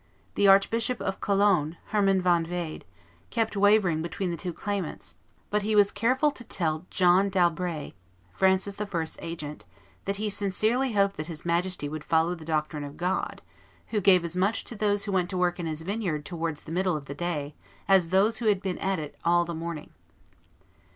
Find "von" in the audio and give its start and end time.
2.23-2.45